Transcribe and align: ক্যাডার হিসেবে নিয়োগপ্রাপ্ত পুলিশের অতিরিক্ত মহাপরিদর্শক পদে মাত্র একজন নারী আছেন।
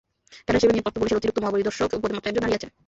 ক্যাডার 0.43 0.59
হিসেবে 0.59 0.73
নিয়োগপ্রাপ্ত 0.73 0.99
পুলিশের 1.01 1.19
অতিরিক্ত 1.19 1.39
মহাপরিদর্শক 1.43 1.89
পদে 2.03 2.13
মাত্র 2.13 2.29
একজন 2.31 2.43
নারী 2.43 2.55
আছেন। 2.57 2.71